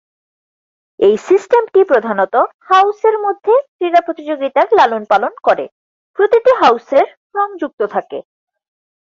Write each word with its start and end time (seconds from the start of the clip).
এই 0.99 1.15
সিস্টেমটি 1.27 1.81
প্রধানত 1.83 2.35
হাউসের 2.69 3.15
মধ্যে 3.19 3.53
ক্রীড়া 3.67 4.01
প্রতিযোগিতার 4.01 4.67
লালনপালন 4.71 5.33
করে, 5.43 5.65
প্রতিটি 6.19 6.51
হাউসের 6.61 7.05
রং 7.35 7.47
যুক্ত 7.61 7.81
থাকে। 7.85 8.17